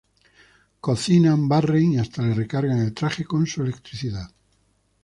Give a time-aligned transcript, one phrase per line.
[0.79, 4.31] Cocinan, barren y hasta le recargan el traje con su electricidad.